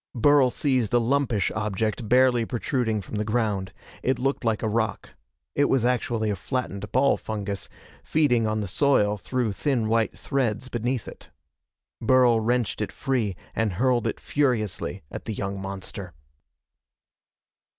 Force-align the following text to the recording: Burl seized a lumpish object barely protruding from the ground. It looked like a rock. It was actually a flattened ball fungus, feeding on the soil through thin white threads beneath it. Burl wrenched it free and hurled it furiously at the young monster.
Burl 0.15 0.49
seized 0.49 0.95
a 0.95 0.97
lumpish 0.97 1.51
object 1.51 2.09
barely 2.09 2.43
protruding 2.43 3.03
from 3.03 3.17
the 3.17 3.23
ground. 3.23 3.71
It 4.01 4.17
looked 4.17 4.43
like 4.43 4.63
a 4.63 4.67
rock. 4.67 5.11
It 5.53 5.65
was 5.65 5.85
actually 5.85 6.31
a 6.31 6.35
flattened 6.35 6.91
ball 6.91 7.17
fungus, 7.17 7.69
feeding 8.03 8.47
on 8.47 8.61
the 8.61 8.67
soil 8.67 9.15
through 9.15 9.53
thin 9.53 9.87
white 9.89 10.17
threads 10.17 10.69
beneath 10.69 11.07
it. 11.07 11.29
Burl 12.01 12.39
wrenched 12.39 12.81
it 12.81 12.91
free 12.91 13.35
and 13.55 13.73
hurled 13.73 14.07
it 14.07 14.19
furiously 14.19 15.03
at 15.11 15.25
the 15.25 15.35
young 15.35 15.59
monster. 15.61 16.13